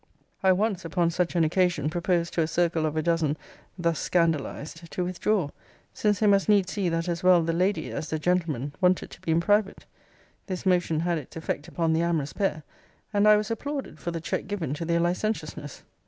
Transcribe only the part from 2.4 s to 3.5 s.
a circle of a dozen,